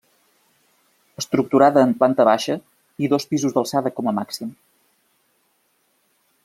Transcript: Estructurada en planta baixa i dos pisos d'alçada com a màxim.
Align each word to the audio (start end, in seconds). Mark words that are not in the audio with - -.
Estructurada 1.23 1.83
en 1.87 1.93
planta 1.99 2.25
baixa 2.29 2.57
i 3.07 3.11
dos 3.13 3.29
pisos 3.33 3.55
d'alçada 3.57 3.95
com 3.99 4.13
a 4.13 4.15
màxim. 4.21 4.55